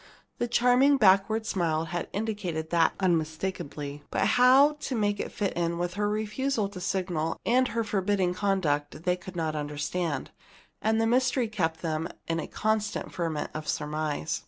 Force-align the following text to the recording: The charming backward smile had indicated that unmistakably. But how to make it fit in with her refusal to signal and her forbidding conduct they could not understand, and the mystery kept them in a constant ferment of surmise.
The 0.39 0.47
charming 0.47 0.97
backward 0.97 1.45
smile 1.45 1.85
had 1.85 2.07
indicated 2.11 2.71
that 2.71 2.95
unmistakably. 2.99 4.01
But 4.09 4.29
how 4.29 4.71
to 4.79 4.95
make 4.95 5.19
it 5.19 5.31
fit 5.31 5.53
in 5.53 5.77
with 5.77 5.93
her 5.93 6.09
refusal 6.09 6.67
to 6.69 6.81
signal 6.81 7.39
and 7.45 7.67
her 7.67 7.83
forbidding 7.83 8.33
conduct 8.33 9.03
they 9.03 9.15
could 9.15 9.35
not 9.35 9.55
understand, 9.55 10.31
and 10.81 10.99
the 10.99 11.05
mystery 11.05 11.47
kept 11.47 11.83
them 11.83 12.07
in 12.27 12.39
a 12.39 12.47
constant 12.47 13.13
ferment 13.13 13.51
of 13.53 13.67
surmise. 13.67 14.39